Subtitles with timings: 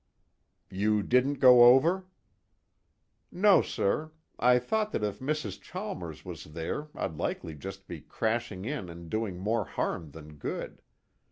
[0.71, 2.07] "You didn't go over?"
[3.31, 4.11] "No, sir.
[4.39, 5.61] I thought that if Mrs.
[5.61, 10.81] Chalmers was there I'd likely just be crashing in and doing more harm than good.